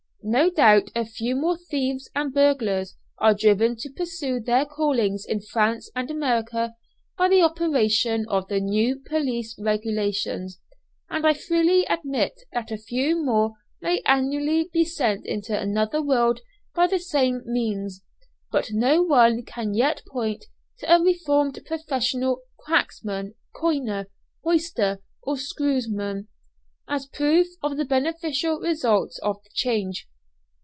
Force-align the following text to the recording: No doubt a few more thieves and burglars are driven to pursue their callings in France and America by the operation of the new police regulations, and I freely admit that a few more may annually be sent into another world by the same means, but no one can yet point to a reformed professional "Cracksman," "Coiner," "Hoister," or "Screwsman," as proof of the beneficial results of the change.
No 0.23 0.51
doubt 0.51 0.91
a 0.95 1.03
few 1.03 1.35
more 1.35 1.57
thieves 1.57 2.07
and 2.13 2.31
burglars 2.31 2.95
are 3.17 3.33
driven 3.33 3.75
to 3.77 3.89
pursue 3.89 4.39
their 4.39 4.65
callings 4.67 5.25
in 5.25 5.39
France 5.41 5.89
and 5.95 6.11
America 6.11 6.75
by 7.17 7.27
the 7.27 7.41
operation 7.41 8.27
of 8.29 8.47
the 8.47 8.59
new 8.59 8.99
police 8.99 9.55
regulations, 9.57 10.59
and 11.09 11.25
I 11.25 11.33
freely 11.33 11.87
admit 11.89 12.39
that 12.53 12.69
a 12.69 12.77
few 12.77 13.15
more 13.25 13.53
may 13.81 14.03
annually 14.05 14.69
be 14.71 14.85
sent 14.85 15.25
into 15.25 15.59
another 15.59 16.03
world 16.03 16.41
by 16.75 16.85
the 16.85 16.99
same 16.99 17.41
means, 17.43 18.03
but 18.51 18.69
no 18.71 19.01
one 19.01 19.43
can 19.43 19.73
yet 19.73 20.03
point 20.07 20.45
to 20.81 20.93
a 20.95 21.01
reformed 21.01 21.59
professional 21.65 22.43
"Cracksman," 22.59 23.33
"Coiner," 23.55 24.05
"Hoister," 24.45 24.99
or 25.23 25.35
"Screwsman," 25.35 26.27
as 26.87 27.07
proof 27.07 27.47
of 27.63 27.75
the 27.77 27.85
beneficial 27.85 28.59
results 28.59 29.17
of 29.19 29.41
the 29.43 29.49
change. 29.55 30.07